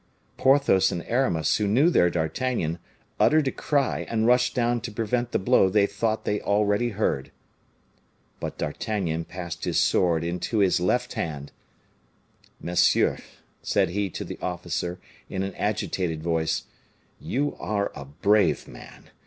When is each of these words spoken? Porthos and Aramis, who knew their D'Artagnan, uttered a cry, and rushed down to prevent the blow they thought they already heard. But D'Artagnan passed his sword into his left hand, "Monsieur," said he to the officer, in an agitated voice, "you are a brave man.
Porthos 0.35 0.91
and 0.91 1.03
Aramis, 1.03 1.57
who 1.57 1.67
knew 1.67 1.91
their 1.91 2.09
D'Artagnan, 2.09 2.79
uttered 3.19 3.47
a 3.47 3.51
cry, 3.51 4.07
and 4.09 4.25
rushed 4.25 4.55
down 4.55 4.81
to 4.81 4.91
prevent 4.91 5.31
the 5.31 5.37
blow 5.37 5.69
they 5.69 5.85
thought 5.85 6.25
they 6.25 6.41
already 6.41 6.89
heard. 6.89 7.31
But 8.39 8.57
D'Artagnan 8.57 9.25
passed 9.25 9.63
his 9.65 9.79
sword 9.79 10.23
into 10.23 10.57
his 10.57 10.79
left 10.79 11.13
hand, 11.13 11.51
"Monsieur," 12.59 13.19
said 13.61 13.89
he 13.89 14.09
to 14.09 14.25
the 14.25 14.39
officer, 14.41 14.99
in 15.29 15.43
an 15.43 15.53
agitated 15.53 16.23
voice, 16.23 16.63
"you 17.19 17.55
are 17.59 17.91
a 17.93 18.03
brave 18.03 18.67
man. 18.67 19.11